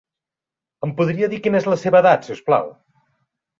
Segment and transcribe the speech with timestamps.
[0.87, 2.75] Em podria dir quina és la seva edat, si us plau?